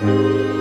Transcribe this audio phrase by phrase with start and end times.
[0.00, 0.57] Música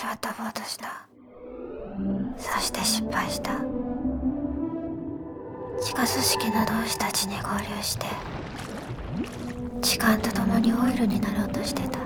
[0.00, 1.06] 私は飛ぼうとした。
[2.38, 3.50] そして失敗した。
[5.78, 8.06] 地下組織の同志たちに合流して
[9.82, 11.98] 時間とともにオイルになろうとしてた。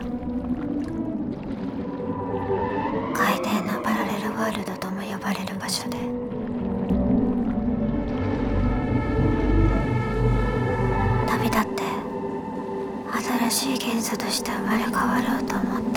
[3.14, 5.96] 海底のパラレルワールドとも呼ばれる場所で。
[11.28, 11.84] 旅立って
[13.48, 15.93] 新しい元素として生まれ変わろうと思った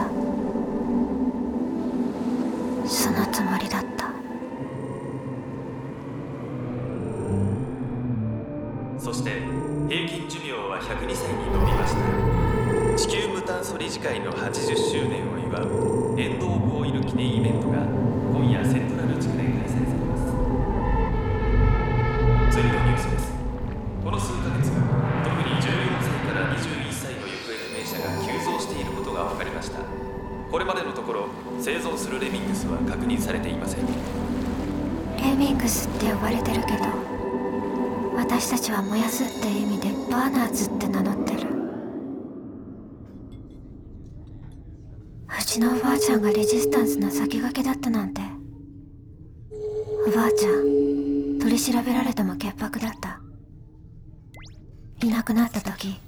[46.00, 48.22] ちゃんがレジスタンスの先駆けだったなんて。
[50.08, 53.20] おばあちゃん取り調べられても潔白だった。
[55.06, 56.00] いなくなった時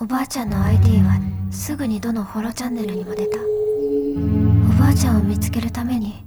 [0.00, 1.18] おばあちゃんの ID は
[1.50, 3.38] すぐにどのホロチャンネルにも出た。
[3.38, 6.24] おばあちゃんを見つけるために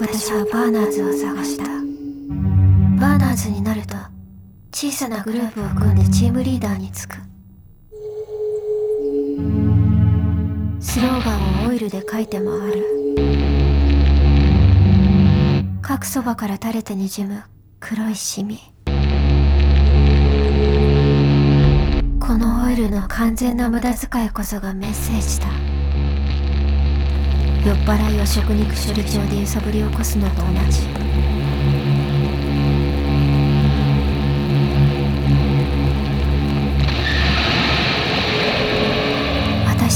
[0.00, 1.64] 私はバーナーズを探した。
[1.64, 3.96] バーナーズになると
[4.72, 7.29] 小さなグループを組んでチームリーダーにつく。
[10.82, 12.86] スローガンをオイルで書いて回る。
[15.82, 17.42] 各そばから垂れてにじむ
[17.80, 18.58] 黒いシミ。
[22.18, 25.48] このオイルの完全な無駄遣いこそがメッセージだ。
[27.62, 30.88] 酔っ払いを食肉処理場で揺さぶり起こすのと同じ。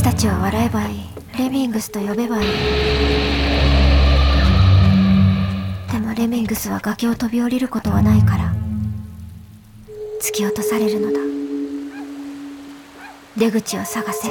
[0.05, 0.99] たちは笑えばいい。
[1.39, 2.49] レミングスと呼べばいい。
[5.91, 8.53] でもレミングスは崖を飛び降りることはないから
[10.21, 11.19] 突き落とされるのだ。
[13.39, 14.29] 出口を探せ。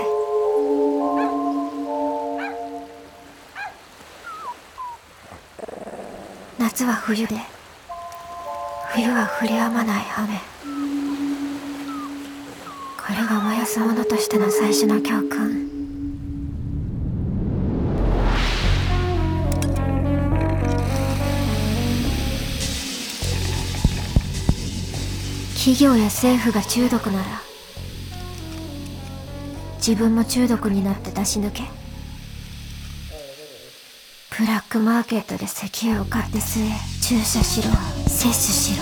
[6.60, 7.36] 夏は冬で
[8.94, 10.38] 冬は降り止まない雨。
[13.06, 15.63] これが燃やす者としての最初の教訓。
[25.64, 27.26] 企業や政府が中毒なら
[29.78, 31.64] 自分も中毒になって出し抜け
[34.38, 36.70] ブラックマーケットで石油を買って吸え
[37.02, 37.70] 注射しろ
[38.10, 38.78] 摂取し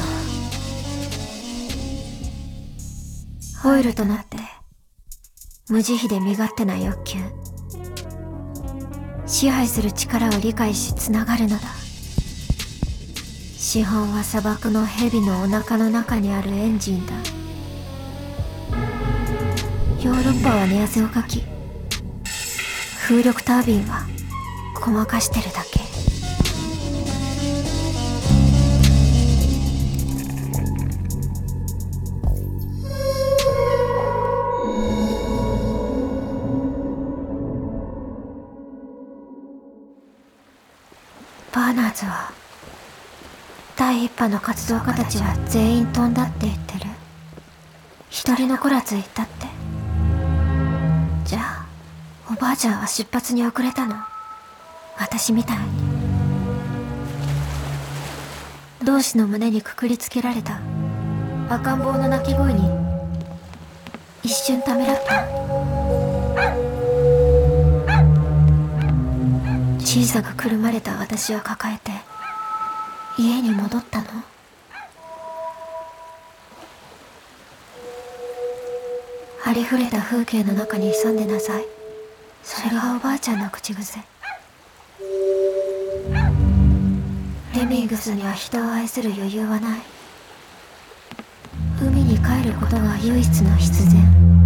[3.63, 3.69] ろ。
[3.69, 4.37] オイルとなって
[5.69, 7.19] 無慈悲で身勝手な欲求。
[9.27, 11.80] 支配する力を理解しつながるのだ。
[13.71, 17.13] 資本は砂漠の蛇のお腹の中にあるエンジンだ。
[20.03, 21.41] ヨーロッパは寝汗をかき
[22.99, 24.05] 風力タービンは
[24.75, 25.79] ごまかしてるだけ。
[41.53, 42.40] バーナーズは
[43.81, 46.81] 第一波の活動家たちは全員飛んだって言ってる。
[48.11, 49.47] 一人残らず行ったって。
[51.25, 51.65] じゃあ
[52.31, 53.95] おばあちゃんは出発に遅れたの？
[54.99, 55.63] 私みたいに。
[58.83, 60.59] 同志の胸にくくりつけられた。
[61.49, 62.69] 赤ん坊の泣き声に。
[64.21, 65.25] 一瞬ためらった。
[69.79, 72.10] 小さくくるまれた私を抱えて。
[73.17, 74.07] 家に戻ったの？
[79.45, 81.65] ありふれた風景の中に潜んでなさい。
[82.43, 83.99] それがおばあちゃんの口癖。
[87.55, 89.81] レミングスには人を愛する余裕はない。
[91.81, 94.40] 海に帰ることが唯一の必然。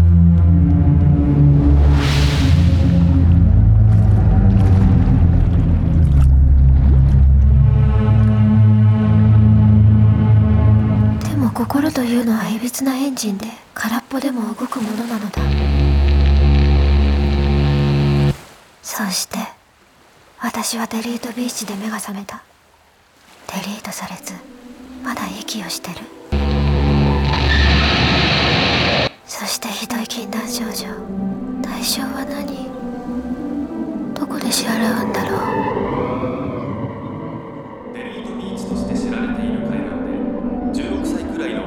[12.15, 15.41] いうのはいびつなエンジンで空っぽでも動くものなのだ。
[18.81, 19.37] そして
[20.39, 22.41] 私はデリートビーチで目が覚めた。
[23.47, 24.33] デリートされず
[25.03, 25.97] まだ息をしてる。
[29.27, 30.87] そしてひどい禁断症状。
[31.61, 32.69] 対象は何？
[34.13, 36.04] どこで支払うんだろう？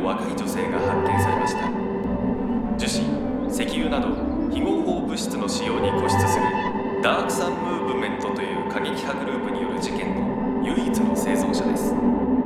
[0.09, 1.69] 若い女性が発見されました。
[2.79, 4.09] 樹脂石油など
[4.51, 6.47] 非合法物質の使用に固執する
[7.03, 11.93] ダークサンムーブメントという過激派グループによる事件の唯一の生存者です。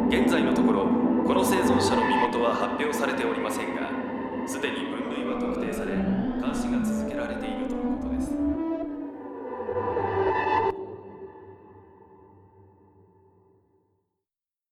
[0.08, 0.86] 現在のところ
[1.24, 3.88] この生存者の身元は発表されておりませんが
[4.44, 7.61] すでに分類は特定され監視が続けられている